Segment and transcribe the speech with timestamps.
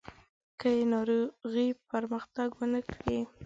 [0.59, 3.19] که یې ناروغي پرمختګ ونه کړي.